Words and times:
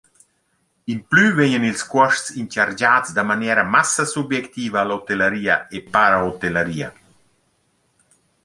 Implü 0.93 1.25
vegnan 1.39 1.67
ils 1.71 1.83
cuosts 1.91 2.29
inchargiats 2.41 3.09
da 3.15 3.23
maniera 3.31 3.63
massa 3.75 4.03
subjectiva 4.15 4.77
a 4.81 4.87
l’hotellaria 4.87 5.55
e 5.75 5.77
parahotellaria. 5.93 6.89